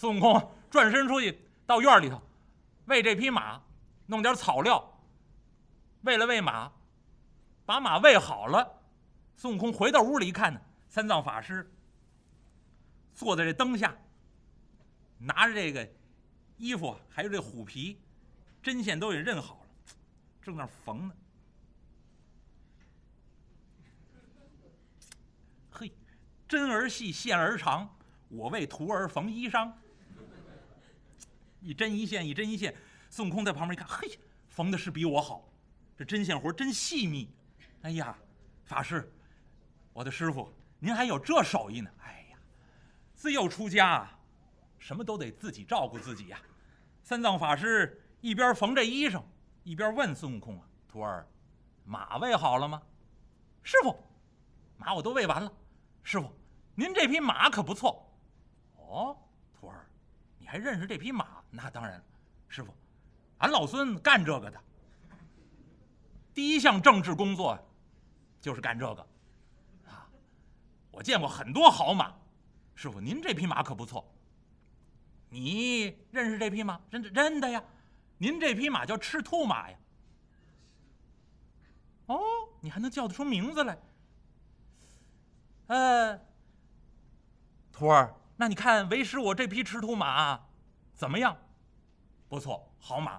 [0.00, 2.22] 孙悟空转身出去到院里头，
[2.86, 3.60] 喂这匹马，
[4.06, 4.98] 弄点草料，
[6.00, 6.72] 喂了喂马，
[7.66, 8.80] 把马喂好了。
[9.36, 11.70] 孙悟空回到屋里一看呢，三藏法师
[13.12, 13.94] 坐在这灯下，
[15.18, 15.86] 拿着这个
[16.56, 18.00] 衣服还有这虎皮，
[18.62, 19.66] 针线都给认好了，
[20.40, 21.14] 正那缝呢。
[25.70, 25.92] 嘿，
[26.48, 27.94] 针儿细，线儿长，
[28.28, 29.70] 我为徒儿缝衣裳。
[31.60, 32.74] 一针一线，一针一线。
[33.08, 35.48] 孙悟空在旁边一看，嘿，缝的是比我好，
[35.96, 37.28] 这针线活真细密。
[37.82, 38.16] 哎呀，
[38.64, 39.12] 法师，
[39.92, 41.90] 我的师傅，您还有这手艺呢？
[42.02, 42.38] 哎呀，
[43.14, 44.08] 自幼出家，
[44.78, 46.38] 什么都得自己照顾自己呀。
[47.02, 49.22] 三藏法师一边缝这衣裳，
[49.64, 51.26] 一边问孙悟空啊：“徒儿，
[51.84, 52.80] 马喂好了吗？”
[53.64, 53.98] 师傅，
[54.76, 55.52] 马我都喂完了。
[56.02, 56.30] 师傅，
[56.74, 58.08] 您这匹马可不错。
[58.76, 59.16] 哦，
[59.52, 59.86] 徒儿，
[60.38, 61.39] 你还认识这匹马？
[61.50, 62.04] 那当然了，
[62.48, 62.72] 师傅，
[63.38, 64.60] 俺老孙干这个的。
[66.32, 67.58] 第一项政治工作
[68.40, 69.06] 就是干这个，
[69.86, 70.08] 啊，
[70.90, 72.14] 我见过很多好马。
[72.74, 74.10] 师傅，您这匹马可不错。
[75.28, 76.80] 你认识这匹马？
[76.90, 77.62] 认认得呀。
[78.18, 79.76] 您这匹马叫赤兔马呀。
[82.06, 82.20] 哦，
[82.60, 83.78] 你还能叫得出名字来？
[85.66, 86.20] 呃，
[87.70, 90.40] 徒儿，那你看为师我这匹赤兔马
[91.00, 91.34] 怎么样？
[92.28, 93.18] 不错，好马。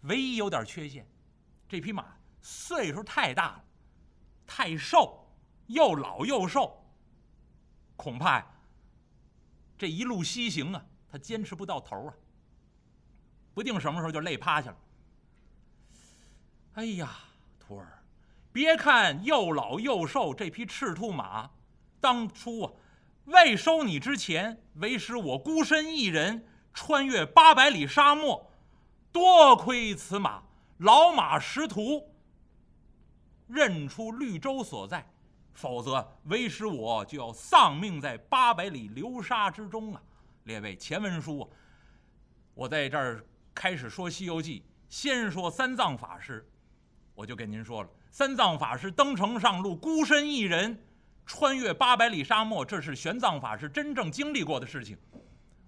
[0.00, 1.06] 唯一有点缺陷，
[1.68, 3.64] 这匹马岁数太大了，
[4.44, 5.24] 太瘦，
[5.68, 6.84] 又老又瘦。
[7.94, 8.44] 恐怕
[9.78, 12.14] 这一路西行啊，他坚持不到头啊，
[13.54, 14.76] 不定什么时候就累趴下了。
[16.72, 17.20] 哎呀，
[17.60, 18.02] 徒儿，
[18.50, 21.48] 别看又老又瘦，这匹赤兔马，
[22.00, 22.72] 当初啊，
[23.26, 28.50] 未收你之前，为师我孤身一人穿越八百里沙漠，
[29.12, 30.42] 多亏此马，
[30.78, 32.08] 老马识途，
[33.46, 35.04] 认出绿洲所在，
[35.52, 40.02] 否则为师我就要丧命在八百里流沙之中啊！
[40.44, 41.50] 列位，前文书，
[42.54, 46.48] 我在这儿开始说《西游记》，先说三藏法师，
[47.14, 50.82] 我就跟您说了，三藏法师登城上路，孤身一人
[51.26, 54.96] 穿越八百里沙漠，这是玄奘法师真正经历过的事情。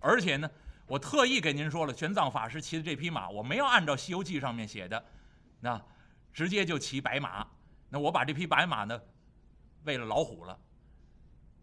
[0.01, 0.51] 而且呢，
[0.87, 5.05] 我特意给您说了，玄奘法师骑的这匹马，我没有按照《西游记》上面写的，
[5.61, 5.81] 那
[6.33, 7.47] 直接就骑白马。
[7.89, 9.01] 那我把这匹白马呢，
[9.85, 10.59] 喂了老虎了。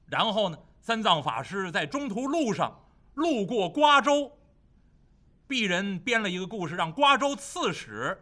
[0.08, 2.86] 然后呢，三藏法师在中途路上。
[3.16, 4.32] 路过瓜州，
[5.46, 8.18] 鄙人编了一个故事，让瓜州刺史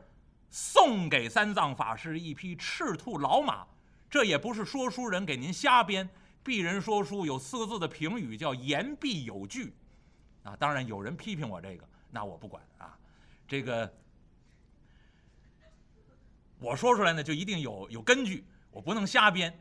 [0.49, 3.67] 送给三藏法师一匹赤兔老马。
[4.09, 6.09] 这也不是说书人给您瞎编，
[6.43, 9.75] 鄙人说书有四个字的评语叫言必有据。
[10.43, 12.97] 啊，当然有人批评我这个，那我不管啊。
[13.47, 13.91] 这个
[16.59, 19.57] 我说出来呢，就一定有有根据，我不能瞎编。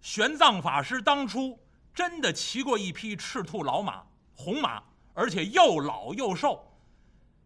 [0.00, 1.58] 玄奘法师当初
[1.94, 4.04] 真的骑过一匹赤兔老马。
[4.36, 4.82] 红马，
[5.12, 6.68] 而且又老又瘦。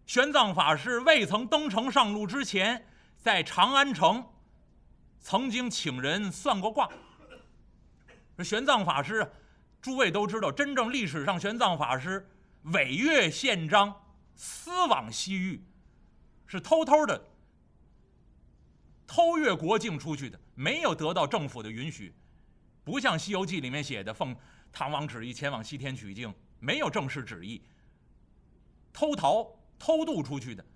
[0.07, 2.83] 玄奘法师未曾登城上路之前，
[3.19, 4.27] 在长安城
[5.21, 6.89] 曾经请人算过卦。
[8.39, 9.31] 玄奘法师，
[9.83, 12.27] 诸位都知道，真正历史上玄奘法师
[12.63, 13.95] 违越宪章，
[14.35, 15.65] 私往西域，
[16.47, 17.25] 是偷偷的
[19.07, 22.15] 偷越国境出去的，没有得到政府的允许，
[22.85, 24.37] 不像《西游记》里面写的，奉
[24.71, 26.35] 唐王旨意前往西天取经。
[26.61, 27.63] 没有正式旨意，
[28.93, 29.49] 偷逃
[29.79, 30.67] 偷渡出去的，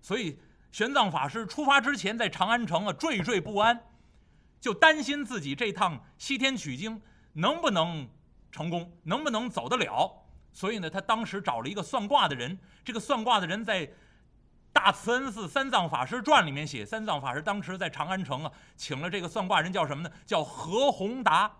[0.00, 0.38] 所以
[0.70, 3.84] 玄奘法师出发之前在长安城啊惴惴不安，
[4.60, 7.02] 就担心自己这趟西天取经
[7.32, 8.08] 能不能
[8.52, 10.23] 成功，能不能走得了。
[10.54, 12.58] 所以呢，他当时找了一个算卦的人。
[12.84, 13.86] 这个算卦的人在
[14.72, 20.10] 《大慈恩寺三藏法师传》里面写，三藏法师当时在长安城啊，请了这个算卦人叫什么呢？
[20.24, 21.56] 叫何宏达，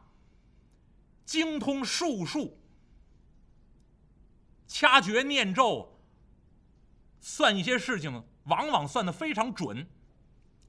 [1.24, 2.60] 精通术数。
[4.68, 6.00] 掐诀念咒，
[7.20, 9.86] 算一些事情，往往算得非常准。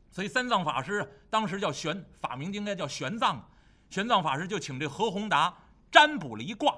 [0.10, 3.40] 所以三藏法师当时叫玄，法名应该叫玄奘。
[3.90, 5.56] 玄奘法师就请这何宏达
[5.92, 6.76] 占卜了一卦。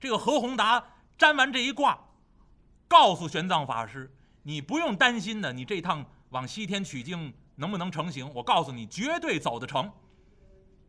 [0.00, 0.84] 这个何宏达
[1.16, 1.98] 占完这一卦，
[2.86, 4.12] 告诉玄奘法师
[4.42, 8.32] ：“你不用担心呢，你这趟往西天取经能不能成行？
[8.34, 9.92] 我告诉你，绝对走得成。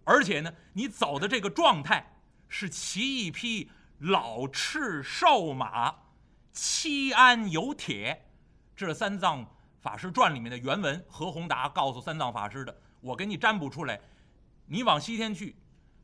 [0.04, 3.70] 而且呢，你走的这个状态是骑一匹。”
[4.02, 5.94] 老赤瘦马，
[6.54, 8.30] 七鞍有铁，
[8.74, 9.46] 这是三藏
[9.82, 11.06] 法师传里面的原文。
[11.10, 14.00] 何宏达告诉三藏法师的，我给你占卜出来，
[14.68, 15.54] 你往西天去，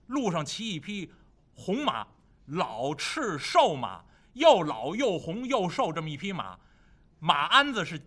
[0.07, 1.10] 路上骑一匹
[1.54, 2.06] 红马，
[2.45, 4.03] 老赤瘦马，
[4.33, 6.59] 又老又红又瘦这么一匹马，
[7.19, 8.00] 马鞍子是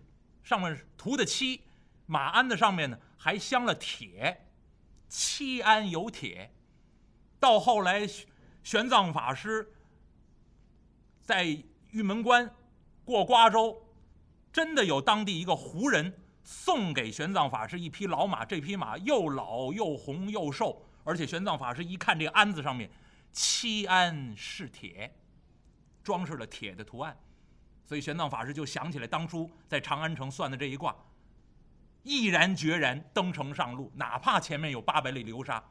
[0.43, 1.61] 上面涂的漆，
[2.05, 4.47] 马鞍子上面呢还镶了铁，
[5.07, 6.53] 漆鞍有铁。
[7.39, 8.07] 到后来，
[8.63, 9.73] 玄奘法师
[11.21, 11.45] 在
[11.91, 12.53] 玉门关
[13.03, 13.85] 过瓜州，
[14.51, 16.13] 真的有当地一个胡人
[16.43, 22.89] 送给玄奘法师一匹老马，这匹马又老又红又瘦，而且玄奘法师一看这个鞍子上面
[23.31, 25.15] 漆鞍是铁，
[26.03, 27.17] 装饰了铁的图案，
[27.85, 30.95] 所以玄奘法师就想起来当初在长安城算的这一卦，
[32.03, 35.63] 毅然决然登城上路，哪怕前面有八百里流沙。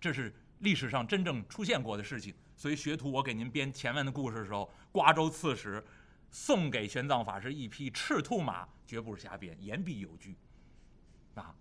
[0.00, 5.84] 这是历史上真正出现过的事情，所以学徒我给您编前面的故事的时候，瓜州刺史
[6.30, 10.36] 送给玄奘法师一匹赤兔马，绝不是瞎编，言必有据，
[11.34, 11.54] 啊，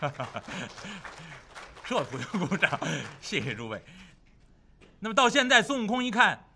[1.84, 2.78] 这不用鼓掌，
[3.20, 3.82] 谢谢诸位。
[5.00, 6.48] 那么到现在，孙悟空一看，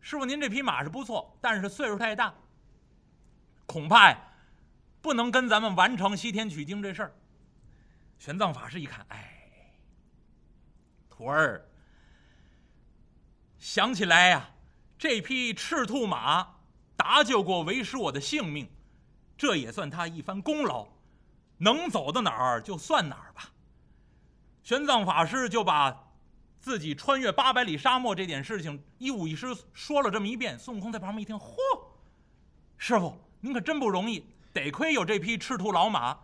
[0.00, 2.34] 师傅您这匹马是不错，但是岁数太大，
[3.66, 4.18] 恐怕呀，
[5.00, 7.14] 不能跟咱们完成西天取经这事儿。
[8.18, 9.72] 玄奘法师一看，哎，
[11.08, 11.66] 徒儿，
[13.58, 14.50] 想起来呀，
[14.98, 16.56] 这匹赤兔马
[16.96, 18.70] 搭救过为师我的性命，
[19.36, 20.86] 这也算他一番功劳，
[21.58, 23.50] 能走到哪儿就算哪儿吧。
[24.62, 26.12] 玄奘法师就把
[26.58, 30.58] 自己穿越八百里沙漠这点事情一五一十说了这么一遍。
[30.58, 31.54] 孙悟空在旁边一听，嚯，
[32.78, 36.18] 师傅您可真不容易，得亏有这匹赤兔老马，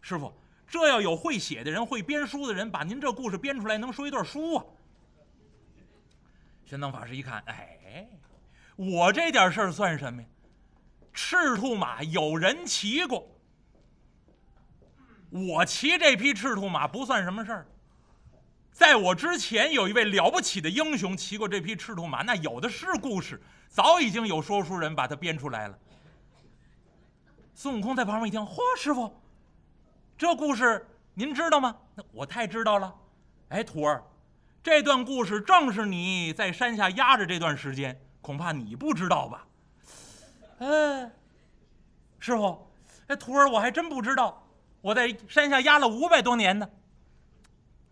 [0.00, 0.32] 师傅。
[0.68, 4.64] 这要有会写的人、会编书的人，把您这故事编出来，能说一段书啊！
[6.64, 8.08] 玄奘法师一看，哎，
[8.76, 10.28] 我这点事儿算什么呀？
[11.12, 13.26] 赤兔马有人骑过，
[15.30, 17.66] 我骑这匹赤兔马不算什么事儿。
[18.72, 25.78] 在我之前，有一位了不起的英雄骑过这匹赤兔马，那有的是故事，早已经有说书人把它编出来了。
[27.54, 29.14] 孙悟空在旁边一听，嚯，师傅！
[30.16, 31.76] 这故事您知道吗？
[31.94, 32.94] 那我太知道了。
[33.48, 34.02] 哎，徒儿，
[34.62, 39.46] 这段故事正是你在山下压着这段时间，恐怕你不知道吧？
[40.58, 41.10] 嗯，
[42.18, 42.66] 师傅，
[43.08, 44.46] 哎，徒儿我还真不知道，
[44.80, 46.68] 我在山下压了五百多年呢。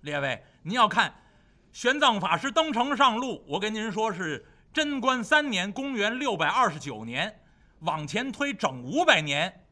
[0.00, 1.14] 列位，您要看
[1.73, 7.40] 玄奘法师登城上路，我跟您说是贞观三年，公元六百二十九年，
[7.81, 9.64] 往前推整五百年，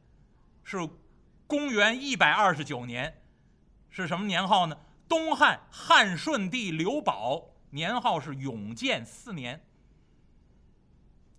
[0.64, 0.78] 是。
[1.48, 3.22] 公元一百二十九年，
[3.88, 4.76] 是什么年号呢？
[5.08, 7.40] 东汉汉顺帝刘保
[7.70, 9.64] 年号是永建四年，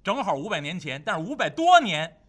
[0.01, 1.03] 正好五百年前。
[1.05, 2.21] 但是五百多年，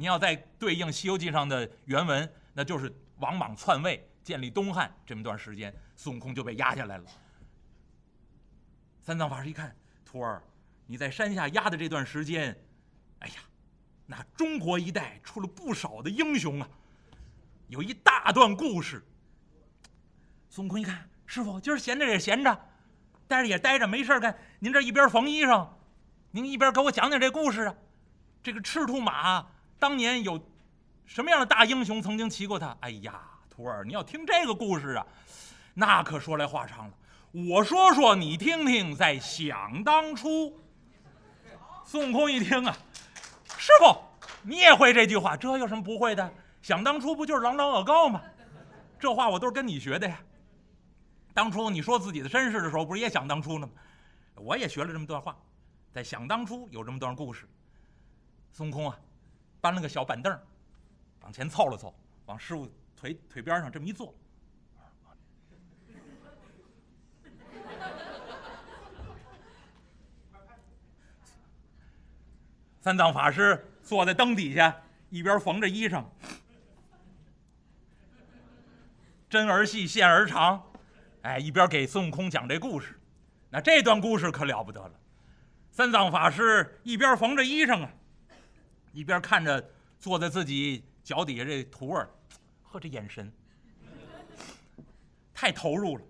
[0.00, 7.04] 你要再对应《西游记》上的原文，那就是王莽篡位建立东汉这么段时间，孙悟空就被压下来了。
[9.02, 10.42] 三藏法师一看，徒儿，
[10.86, 12.58] 你在山下压的这段时间，
[13.18, 13.34] 哎呀！
[14.06, 16.68] 那中国一代出了不少的英雄啊，
[17.68, 19.04] 有一大段故事。
[20.48, 22.58] 孙悟空一看，师傅今儿闲着也闲着，
[23.28, 24.34] 待着也待着，没事干。
[24.60, 25.68] 您这一边缝衣裳，
[26.30, 27.74] 您一边给我讲讲这故事啊。
[28.42, 29.46] 这个赤兔马
[29.80, 30.38] 当年有
[31.06, 32.76] 什么样的大英雄曾经骑过它？
[32.80, 35.06] 哎呀，徒儿，你要听这个故事啊，
[35.74, 36.94] 那可说来话长了。
[37.32, 40.60] 我说说你听听，在想当初，
[41.84, 42.76] 孙悟空一听啊。
[43.56, 43.96] 师傅，
[44.42, 45.36] 你也会这句话？
[45.36, 46.30] 这有什么不会的？
[46.60, 48.20] 想当初不就是朗朗恶告吗？
[48.98, 50.20] 这话我都是跟你学的呀。
[51.32, 53.72] 当初你说自己的身世的时候，不是也想当初呢吗？
[54.34, 55.34] 我也学了这么段话，
[55.90, 57.48] 在想当初有这么段故事。
[58.52, 58.98] 孙悟空啊，
[59.60, 60.38] 搬了个小板凳，
[61.22, 61.94] 往前凑了凑，
[62.26, 64.14] 往师傅腿腿边上这么一坐。
[72.80, 74.74] 三藏法师坐在灯底下，
[75.10, 76.02] 一边缝着衣裳，
[79.28, 80.64] 针儿细线儿长，
[81.20, 82.98] 哎，一边给孙悟空讲这故事。
[83.50, 84.92] 那这段故事可了不得了。
[85.70, 87.90] 三藏法师一边缝着衣裳啊，
[88.92, 92.10] 一边看着坐在自己脚底下这徒儿，
[92.62, 93.32] 呵，这眼神
[95.32, 96.04] 太投入了。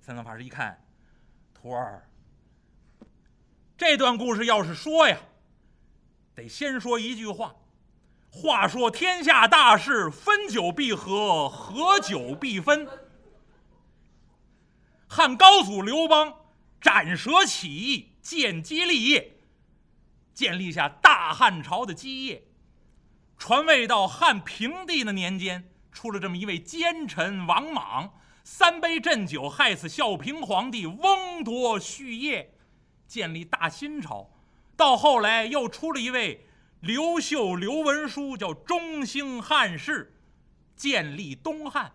[0.00, 0.82] 三藏法师一看，
[1.54, 2.08] 徒儿，
[3.76, 5.18] 这段故事要是说呀。
[6.34, 7.56] 得先说一句话，
[8.30, 12.86] 话说天下大事，分久必合，合久必分。
[15.08, 16.32] 汉高祖刘邦
[16.80, 19.37] 斩蛇起义，建基立业，
[20.38, 22.44] 建立下大汉朝的基业。
[23.36, 28.14] 传位到汉平帝的年间，出了这么一位奸臣王莽，
[28.44, 32.54] 三杯鸩酒害死孝平皇帝，翁夺续业，
[33.08, 34.30] 建立大新朝。
[34.76, 36.46] 到后来又出了一位
[36.78, 40.14] 刘秀刘文书，叫中兴汉室，
[40.76, 41.90] 建立东汉。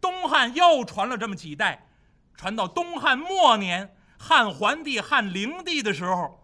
[0.00, 1.88] 东汉又传了这么几代，
[2.36, 6.39] 传到东汉末年，汉桓帝、汉灵帝的时候，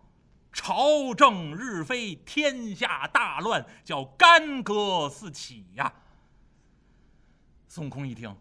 [0.56, 5.92] 朝政日非，天下大乱，叫干戈四起呀。
[7.68, 8.34] 孙悟空一听，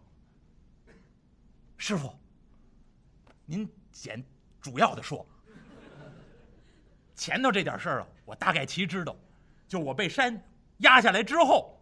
[1.76, 2.10] 师傅，
[3.44, 4.24] 您简
[4.62, 5.24] 主要的说。
[7.14, 9.14] 前头这点事儿啊，我大概其知道，
[9.68, 10.42] 就我被山
[10.78, 11.78] 压下来之后，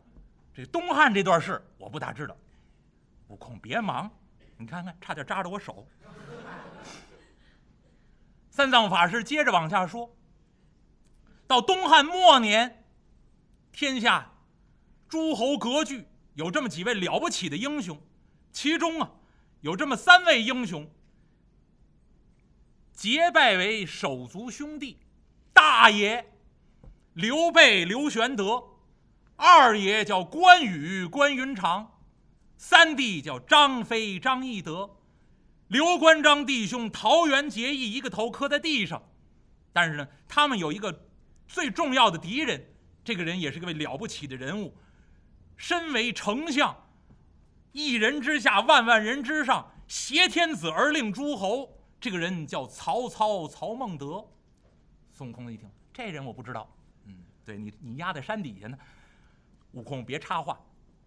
[0.52, 2.36] 这东汉这段事我不大知道。
[3.28, 4.10] 悟空别忙，
[4.58, 5.86] 你看看，差点扎着我手。
[8.50, 10.12] 三藏法师接着往下说，
[11.46, 12.84] 到东汉末年，
[13.72, 14.32] 天下
[15.08, 18.00] 诸侯割据，有这么几位了不起的英雄，
[18.50, 19.10] 其中啊，
[19.60, 20.90] 有这么三位英雄
[22.92, 25.00] 结拜为手足兄弟。
[25.52, 26.32] 大爷
[27.12, 28.64] 刘备刘玄德，
[29.36, 32.00] 二爷叫关羽关云长，
[32.56, 34.96] 三弟叫张飞张翼德。
[35.68, 39.02] 刘关张弟兄桃园结义，一个头磕在地上。
[39.72, 41.08] 但是呢，他们有一个
[41.46, 42.64] 最重要的敌人，
[43.04, 44.76] 这个人也是个了不起的人物，
[45.56, 46.76] 身为丞相，
[47.72, 51.70] 一人之下，万万人之上，挟天子而令诸侯。
[52.00, 54.26] 这个人叫曹操，曹孟德。
[55.10, 56.68] 孙悟空一听，这人我不知道。
[57.06, 58.76] 嗯，对你，你压在山底下呢。
[59.72, 60.60] 悟空别插话，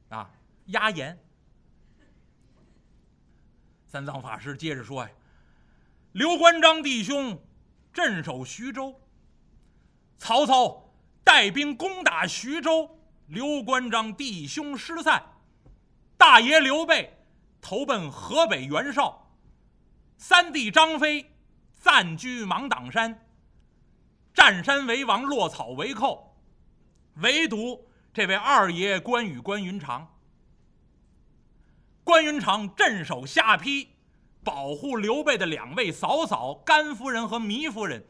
[0.10, 0.30] 啊，
[0.68, 1.18] 压言。
[3.86, 5.10] 三藏法师接着说呀
[6.12, 7.42] ：“刘关张弟兄
[7.94, 9.00] 镇守徐州，
[10.18, 10.92] 曹操
[11.24, 15.24] 带兵攻打徐州，刘关张弟兄失散。
[16.18, 17.18] 大爷刘备
[17.62, 19.32] 投奔河北袁绍，
[20.18, 21.32] 三弟张飞
[21.72, 23.24] 暂居芒砀山。”
[24.34, 26.38] 占山为王，落草为寇，
[27.16, 30.16] 唯独这位二爷关羽关云长。
[32.04, 33.88] 关云长镇守下邳，
[34.44, 38.06] 保护刘备的两位嫂嫂甘夫人和糜夫人。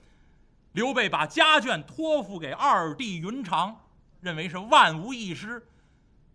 [0.78, 3.76] 刘备把家眷托付给二弟云长，
[4.22, 5.68] 认为是万无一失，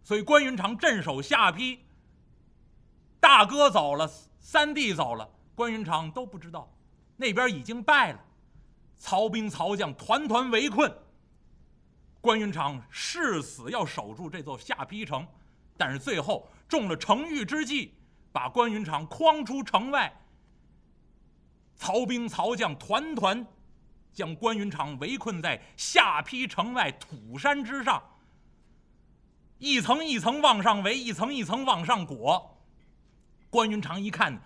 [0.03, 1.79] 所以关云长镇守下邳。
[3.21, 6.69] 大哥走了，三弟走了，关云长都不知道，
[7.17, 8.19] 那边已经败了。
[8.97, 10.93] 曹兵曹将团团围困，
[12.21, 15.25] 关云长誓死要守住这座下邳城，
[15.77, 17.95] 但是最后中了程昱之计，
[18.33, 20.13] 把关云长诓出城外。
[21.77, 23.47] 曹兵曹将团团
[24.13, 28.03] 将关云长围困在下邳城外土山之上，
[29.59, 32.59] 一层一层往上围，一层一层往上裹。
[33.51, 34.41] 关云长一看，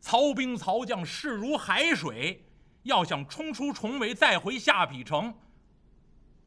[0.00, 2.44] 曹兵曹将势如海水。
[2.84, 5.34] 要想冲出重围，再回下邳城，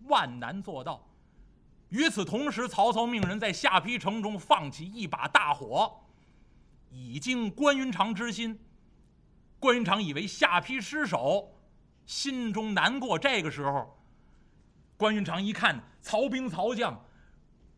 [0.05, 1.07] 万难做到。
[1.89, 6.01] 与此同时，曹操命人在下邳城中放起一把大火，
[6.89, 8.59] 以惊关云长之心。
[9.59, 11.53] 关云长以为下邳失守，
[12.05, 13.17] 心中难过。
[13.17, 13.97] 这个时候，
[14.97, 16.99] 关云长一看曹兵曹将，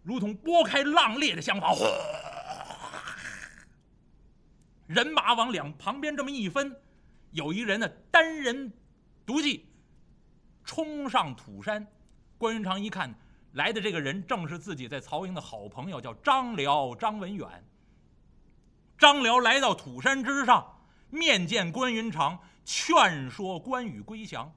[0.01, 1.73] 如同拨开浪裂的香花，
[4.87, 6.75] 人马往两旁边这么一分。
[7.31, 8.71] 有一人呢，单人
[9.25, 9.65] 独骑
[10.63, 11.87] 冲上土山。
[12.37, 13.13] 关云长一看，
[13.53, 17.47] 来的这个人正是自己在曹营的好朋友，叫张辽张文远。
[18.97, 24.53] 张辽来到土山之上，面见关云长，劝说关羽归降。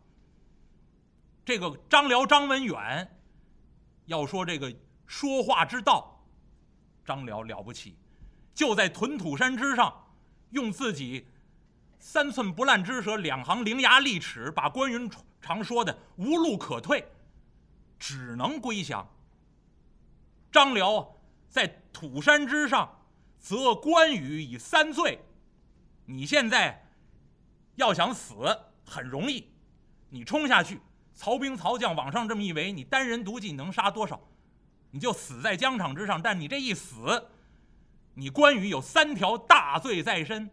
[1.44, 3.18] 这个张辽张文远
[4.06, 4.74] 要说这个
[5.06, 6.24] 说话之道，
[7.04, 7.96] 张辽了不起，
[8.54, 10.08] 就在屯土山之上，
[10.50, 11.26] 用自己。
[11.98, 15.10] 三寸不烂之舌，两行伶牙俐齿，把关云
[15.40, 17.04] 长说的无路可退，
[17.98, 19.08] 只能归降。
[20.52, 21.16] 张辽
[21.48, 23.02] 在土山之上
[23.38, 25.24] 则关羽以三罪：
[26.04, 26.85] 你现在
[27.76, 28.34] 要想死
[28.84, 29.48] 很容易，
[30.10, 30.80] 你冲下去，
[31.14, 34.20] 曹兵曹将往上这么一围，你单人独骑能杀多少？
[34.90, 36.20] 你就死在疆场之上。
[36.20, 37.28] 但你这一死，
[38.14, 40.50] 你关羽有三条大罪在身。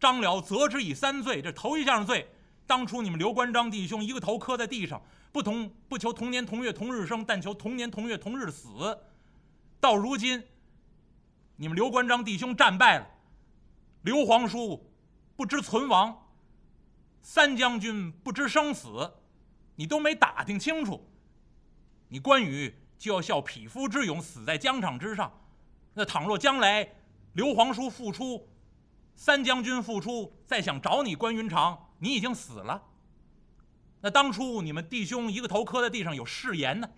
[0.00, 2.28] 张辽责之以三罪，这头一项罪，
[2.66, 5.00] 当初你们刘关张弟兄一个头磕在地上，
[5.30, 8.68] 不同不求同年同月同日生，但求同年同月同日死。
[9.78, 10.42] 到如今，
[11.56, 13.06] 你们刘关张弟兄战败了，
[14.02, 14.90] 刘皇叔
[15.36, 16.21] 不知存亡，
[17.22, 19.14] 三将军不知生死，
[19.76, 21.08] 你都没打听清楚，
[22.08, 25.32] 你关羽就要效匹夫之勇，死在疆场之上。
[25.94, 26.88] 那倘若将来
[27.34, 28.48] 刘皇叔复出，
[29.14, 32.82] 三将军复出，再想找你关云长，你已经死了。
[34.00, 36.90] 那当初你们弟兄一个头磕在地上有誓言呢，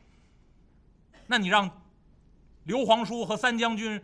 [1.27, 1.83] 那你让
[2.65, 4.03] 刘皇叔和三将军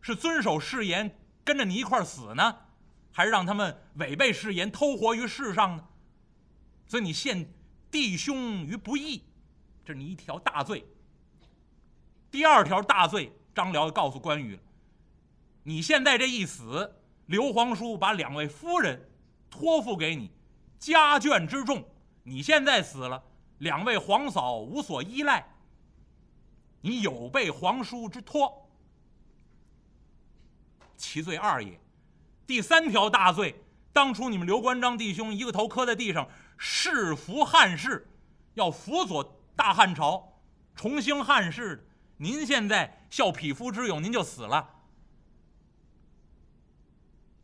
[0.00, 2.58] 是遵守誓言跟着你一块儿死呢，
[3.12, 5.86] 还是让他们违背誓言偷活于世上呢？
[6.86, 7.52] 所以你陷
[7.90, 9.24] 弟兄于不义，
[9.84, 10.84] 这是你一条大罪。
[12.30, 14.58] 第二条大罪，张辽告诉关羽
[15.62, 16.94] 你现在这一死，
[17.26, 19.10] 刘皇叔把两位夫人
[19.48, 20.30] 托付给你，
[20.78, 21.84] 家眷之重。
[22.22, 23.24] 你现在死了，
[23.58, 25.46] 两位皇嫂无所依赖。
[26.82, 28.70] 你有被皇叔之托，
[30.96, 31.79] 其罪二也。
[32.50, 33.54] 第三条大罪，
[33.92, 36.28] 当初你们刘关张弟兄一个头磕在地上，
[36.58, 38.04] 誓服汉室，
[38.54, 40.36] 要辅佐大汉朝，
[40.74, 41.88] 重兴汉室。
[42.16, 44.68] 您现在效匹夫之勇，您就死了，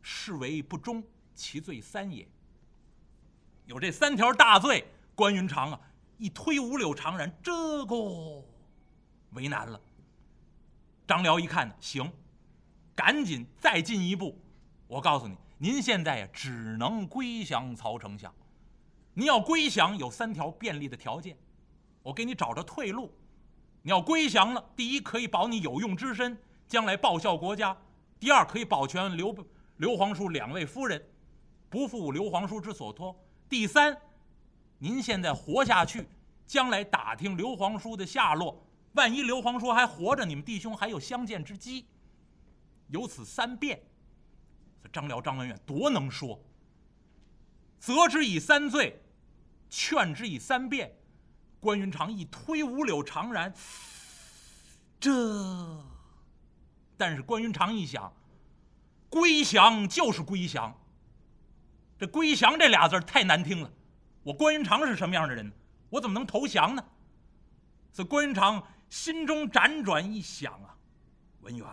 [0.01, 1.01] 是为不忠，
[1.33, 2.27] 其罪三也。
[3.65, 4.85] 有这三条大罪，
[5.15, 5.79] 关云长啊，
[6.17, 7.95] 一推五柳长髯，这个
[9.31, 9.79] 为难了。
[11.07, 12.11] 张辽一看，行，
[12.93, 14.37] 赶紧再进一步。
[14.87, 18.33] 我告诉你，您现在呀，只能归降曹丞相。
[19.13, 21.37] 您要归降，有三条便利的条件，
[22.01, 23.13] 我给你找着退路。
[23.81, 27.75] 你要归降了，第一可以保你有用之身，将来报效国家；
[28.19, 29.35] 第二可以保全刘
[29.77, 31.01] 刘皇叔两位夫人，
[31.69, 33.15] 不负刘皇叔之所托。
[33.49, 33.97] 第三，
[34.77, 36.07] 您现在活下去，
[36.45, 41.85] 将来打听刘皇叔的下落，万一刘皇叔还活着，你们弟兄还有相见之机。
[42.89, 43.81] 有此三变，
[44.91, 46.39] 张辽、张文远多能说。
[47.79, 49.01] 责之以三罪，
[49.69, 50.91] 劝之以三变。
[51.59, 53.51] 关云长一推五柳长髯，
[54.99, 55.83] 这，
[56.95, 58.13] 但是关云长一想，
[59.09, 60.75] 归降就是归降。
[61.97, 63.71] 这“归降”这俩字太难听了，
[64.21, 65.51] 我关云长是什么样的人？
[65.89, 66.85] 我怎么能投降呢？
[67.91, 70.77] 所以关云长心中辗转一想啊，
[71.41, 71.67] 文远，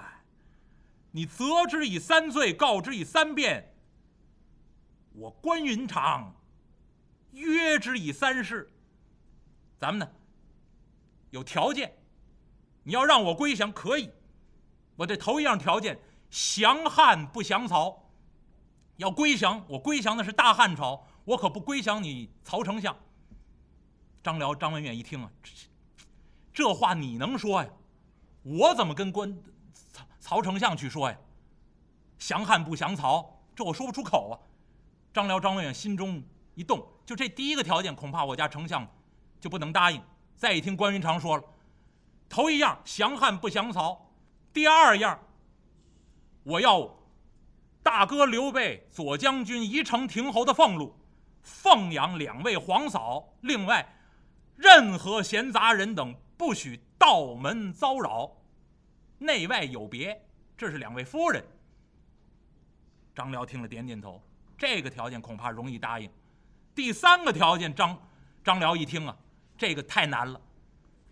[1.16, 3.72] 你责之以三罪，告之以三变，
[5.12, 6.34] 我关云长
[7.30, 8.68] 约之以三事。
[9.78, 10.12] 咱们呢
[11.30, 11.96] 有条件，
[12.82, 14.10] 你要让我归降可以，
[14.96, 15.96] 我这头一样条件，
[16.30, 18.10] 降汉不降曹。
[18.96, 22.96] 要归降，我归降的是大汉朝，我可不归降你曹丞相。
[24.20, 25.30] 张辽、张文远一听啊，
[26.52, 27.70] 这话你能说呀？
[28.42, 29.32] 我怎么跟关
[30.24, 31.18] 曹丞相去说呀？
[32.18, 34.40] 降汉不降曹，这我说不出口啊。
[35.12, 36.22] 张辽、张文远心中
[36.54, 38.88] 一动，就这第一个条件，恐怕我家丞相
[39.38, 40.02] 就不能答应。
[40.34, 41.44] 再一听关云长说了，
[42.26, 44.10] 头一样降汉不降曹，
[44.50, 45.20] 第二样
[46.42, 46.90] 我要。
[47.82, 50.96] 大哥刘备、左将军宜城亭侯的俸禄，
[51.42, 53.28] 奉养两位皇嫂。
[53.42, 53.94] 另外，
[54.56, 58.32] 任何闲杂人等不许道门骚扰，
[59.18, 60.20] 内外有别。
[60.56, 61.44] 这是两位夫人。
[63.14, 64.22] 张辽听了，点点头。
[64.56, 66.10] 这个条件恐怕容易答应。
[66.74, 67.96] 第三个条件，张
[68.42, 69.16] 张辽一听啊，
[69.56, 70.40] 这个太难了。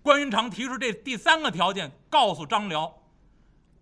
[0.02, 3.02] 关云长提出这第三个条件，告诉张辽：“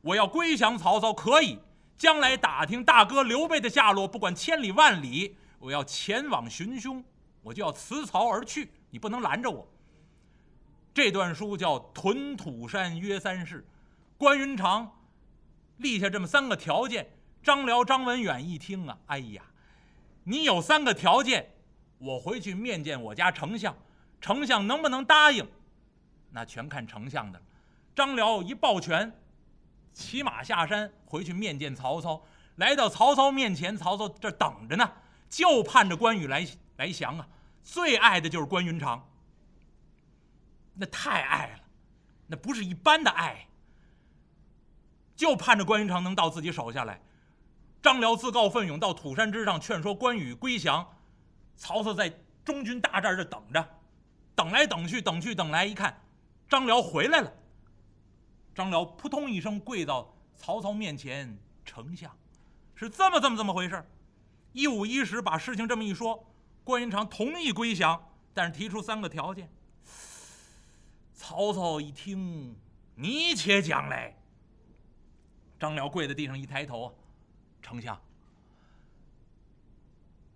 [0.02, 1.59] 我要归降曹操，可以。”
[1.96, 7.04] 将来打听大哥刘备的下落，不管千里万里，我要前往寻凶，
[7.42, 9.70] 我就要辞曹而去，你不能拦着我。
[10.94, 13.61] 这段书叫《屯土山约三事》，
[14.20, 14.98] 关云长
[15.78, 17.11] 立下这么三个条件。
[17.42, 19.42] 张辽、张文远一听啊，哎呀，
[20.24, 21.54] 你有三个条件，
[21.96, 23.74] 我回去面见我家丞相，
[24.20, 25.48] 丞相能不能答应，
[26.33, 27.40] 那全看丞相的。
[27.94, 29.11] 张辽一抱拳。
[29.94, 32.22] 骑马下山，回去面见曹操。
[32.56, 34.92] 来到曹操面前，曹操这等着呢，
[35.30, 37.26] 就盼着关羽来来降啊。
[37.64, 39.09] 最爱的就是关云长，
[40.74, 41.61] 那太爱了，
[42.26, 43.46] 那不是一般的爱。
[45.20, 46.98] 就盼着关云长能到自己手下来。
[47.83, 50.96] 张辽自告奋勇到土山之上劝说关羽归降。
[51.59, 52.09] 曹操在
[52.42, 53.62] 中军大寨这等着，
[54.35, 56.00] 等来等去，等去等来，一看
[56.48, 57.30] 张辽回来了。
[58.54, 62.11] 张辽扑通一声跪到曹操面前：“丞相，
[62.74, 63.87] 是这么这么这么回事
[64.54, 66.26] 一五一十把事情这么一说，
[66.64, 69.50] 关云长同意归降，但是提出三个条件。
[71.12, 72.56] 曹操一听，
[72.94, 74.16] 你且讲来。
[75.61, 76.99] 张辽跪在地上一抬头
[77.62, 78.01] ：“丞相，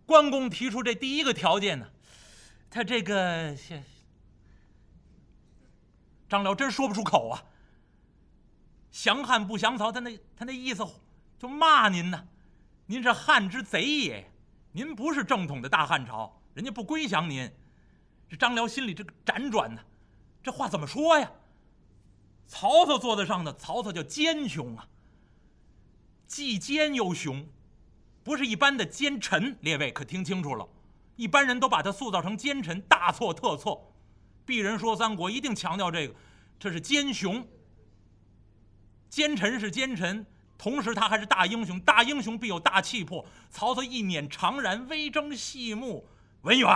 [0.04, 1.90] 关公提出这第一个条件呢，
[2.70, 3.56] 他这个……”
[6.28, 7.42] 张辽真说不出口啊。
[8.90, 10.86] 降汉不降曹，他那他那意思
[11.38, 12.28] 就骂您呢。
[12.86, 14.30] 您是汉之贼也，
[14.72, 17.50] 您不是正统的大汉朝，人家不归降您。
[18.28, 19.80] 这张辽心里这个辗转呢，
[20.42, 21.28] 这话怎么说呀？
[22.46, 24.86] 曹操坐在上的，曹操叫奸雄啊，
[26.26, 27.46] 既奸又雄，
[28.22, 29.56] 不是一般的奸臣。
[29.60, 30.68] 列位可听清楚了，
[31.16, 33.92] 一般人都把他塑造成奸臣，大错特错。
[34.46, 36.14] 鄙人说三国一定强调这个，
[36.58, 37.46] 这是奸雄。
[39.08, 40.26] 奸臣是奸臣，
[40.58, 43.24] 同时他还是大英雄，大英雄必有大气魄。
[43.50, 46.06] 曹操一捻长髯，微睁细目，
[46.42, 46.68] 文远，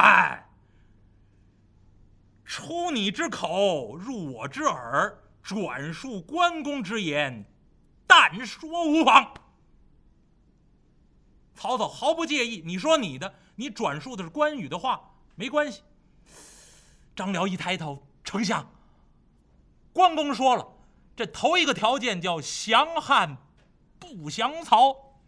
[2.45, 5.19] 出你之口，入我之耳。
[5.43, 7.45] 转述关公之言，
[8.09, 9.33] 但说无妨。
[11.55, 15.83] 曹操毫不介意，你说你的，你转述的是关羽的话，没关系。
[17.15, 18.69] 张辽一抬头，丞相，
[19.93, 20.67] 关公说了，
[21.15, 23.37] 这头一个条件叫降汉，
[23.99, 25.21] 不降曹。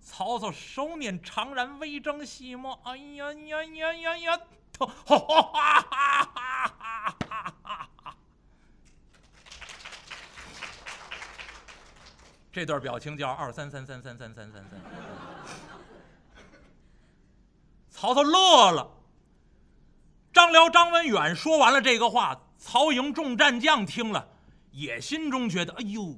[0.00, 4.40] 曹操手捻长髯，微睁细目，哎呀呀呀呀呀！
[4.78, 7.54] 哈哈哈哈哈哈！
[12.54, 14.80] 这段表情叫二三三三三三三三三。
[17.90, 18.88] 曹操乐了。
[20.32, 24.28] 张辽、张文远说完了这个话，曹营众战将听了，
[24.70, 26.16] 也心中觉得：哎呦，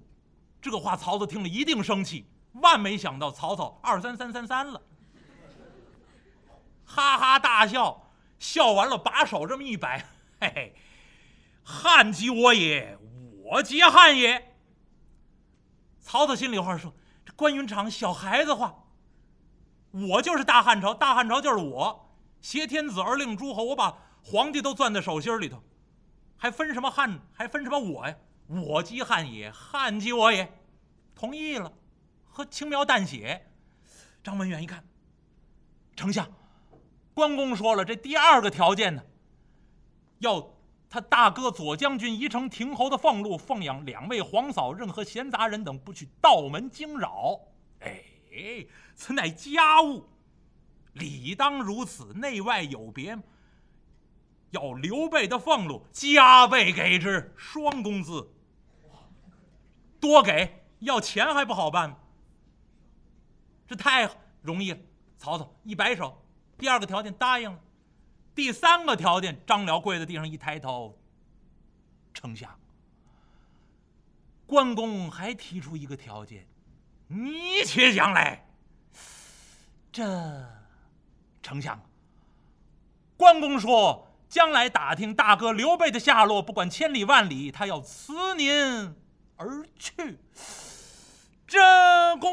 [0.61, 2.27] 这个话曹操听了一定生气。
[2.53, 4.83] 万没想到，曹操二三三三三了，
[6.85, 10.05] 哈哈大笑，笑完了，把手这么一摆，
[10.39, 10.75] 嘿嘿，
[11.65, 12.99] 汉即我也，
[13.43, 14.46] 我即汉也。
[16.07, 16.95] 曹操心里话说
[17.27, 18.85] ：“这关云长小孩子话，
[19.91, 25.61] 我就是大汉朝，大汉朝就是我，挟天子而令诸侯，我把皇帝都攥在手心里头，
[26.37, 28.15] 还分什么汉，还分什么我呀？
[28.47, 30.49] 我即汉也，汉即我也，
[31.17, 31.73] 同意了，
[32.25, 33.45] 和轻描淡写。”
[34.23, 34.85] 张文远一看，
[35.97, 36.25] 丞相，
[37.15, 39.03] 关公说了，这第二个条件呢，
[40.21, 40.56] 要。
[40.89, 47.41] 他大哥左将军宜城亭侯的俸禄，奉养两位皇嫂，任何闲杂人等不许道门惊扰。
[47.81, 50.05] 哎，此乃家务，
[50.93, 53.19] 理当如此，内外有别。
[54.51, 58.31] 要刘备的俸禄加倍给之，双工资，
[60.01, 60.63] 多给。
[60.81, 61.99] 要钱还不好办
[63.67, 64.09] 这太
[64.43, 64.79] 容易了。
[65.17, 66.23] 曹操一摆手，
[66.59, 67.59] 第二个条件答应了。
[68.37, 70.95] 第三个条件，张辽跪在地上一抬头，
[72.13, 72.55] 丞相，
[74.45, 76.47] 关公还提出一个条件，
[77.09, 78.47] 你且讲来。
[79.91, 80.05] 这，
[81.43, 81.81] 丞相，
[83.17, 88.95] 关公说，将来打听大哥刘备的下落，不管千里万里，他要辞您
[89.37, 90.19] 而去。
[91.47, 91.59] 这
[92.19, 92.31] 公，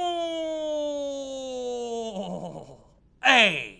[3.21, 3.77] 哎，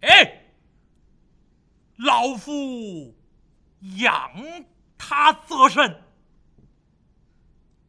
[0.00, 0.40] 哎。
[1.96, 3.14] 老夫
[3.98, 4.32] 养
[4.98, 6.02] 他则甚。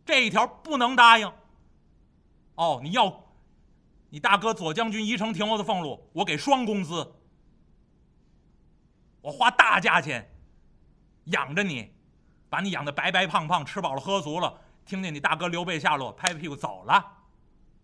[0.06, 1.32] 这一条不能答应。
[2.56, 3.24] 哦，你要
[4.10, 7.16] 你大哥左将军宜城亭侯的俸禄，我给双工资。
[9.22, 10.32] 我花大价钱
[11.26, 11.92] 养着你，
[12.50, 14.62] 把你养的白白胖胖，吃饱了喝足了。
[14.86, 17.04] 听见你大哥刘备下落，拍拍屁股走了，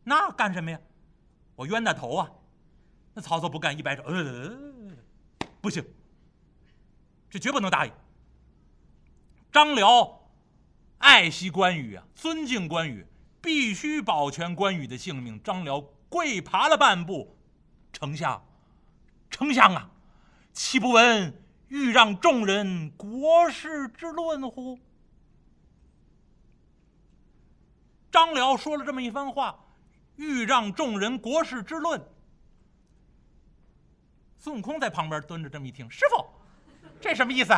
[0.04, 0.80] 那干什么呀？
[1.56, 2.32] 我冤大头啊！
[3.14, 4.52] 那曹操不干，一摆手，呃，
[5.60, 5.84] 不行。
[7.32, 7.94] 这绝不能答应。
[9.52, 10.30] 张辽
[10.98, 13.08] 爱惜关羽啊，尊敬关羽，
[13.42, 15.42] 必须保全关羽的性命。
[15.42, 17.36] 张辽跪爬了半步，
[17.94, 18.46] 丞相，
[19.30, 19.90] 丞相啊，
[20.52, 24.78] 岂不闻欲让众人国事之论乎？
[28.12, 29.58] 张辽说了这么一番话，
[30.18, 32.06] 欲让众人国事之论。
[34.38, 36.41] 孙悟空在旁边蹲着，这么一听，师傅。
[37.02, 37.54] 这什么意思？